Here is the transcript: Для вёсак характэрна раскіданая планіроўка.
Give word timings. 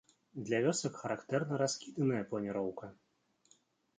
Для 0.45 0.59
вёсак 0.67 0.95
характэрна 1.01 1.59
раскіданая 1.63 2.21
планіроўка. 2.31 2.85